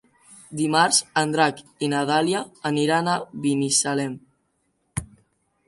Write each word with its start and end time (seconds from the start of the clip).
Dimarts 0.59 1.01
en 1.21 1.33
Drac 1.35 1.61
i 1.87 1.89
na 1.91 1.99
Dàlia 2.11 2.41
aniran 2.71 3.11
a 3.13 3.21
Binissalem. 3.45 4.17